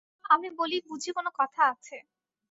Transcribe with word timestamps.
আমি 0.25 0.49
বলি, 0.59 0.77
বুঝি 0.87 1.09
কোনো 1.11 1.29
কথা 1.39 1.61
আছে। 1.71 1.95